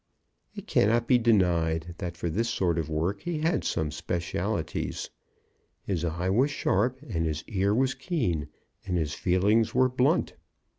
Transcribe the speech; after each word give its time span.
It 0.55 0.65
cannot 0.65 1.07
be 1.07 1.19
denied 1.19 1.93
that 1.99 2.17
for 2.17 2.27
this 2.27 2.49
sort 2.49 2.79
of 2.79 2.89
work 2.89 3.21
he 3.21 3.37
had 3.41 3.63
some 3.63 3.91
specialties. 3.91 5.11
His 5.83 6.03
eye 6.03 6.31
was 6.31 6.49
sharp, 6.49 6.97
and 7.07 7.23
his 7.27 7.43
ear 7.47 7.75
was 7.75 7.93
keen, 7.93 8.47
and 8.83 8.97
his 8.97 9.13
feelings 9.13 9.75
were 9.75 9.89
blunt. 9.89 10.33